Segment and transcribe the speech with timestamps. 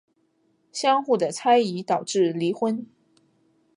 [0.71, 2.87] 相互的猜疑导致离婚。